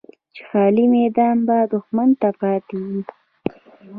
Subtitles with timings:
[0.33, 3.01] چې خالي میدان به دښمن ته پاتې وي.